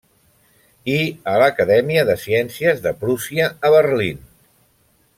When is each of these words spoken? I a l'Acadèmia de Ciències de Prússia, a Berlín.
I 0.93 0.95
a 1.33 1.35
l'Acadèmia 1.43 2.07
de 2.11 2.17
Ciències 2.23 2.83
de 2.89 2.97
Prússia, 3.05 3.55
a 3.69 3.73
Berlín. 3.79 4.29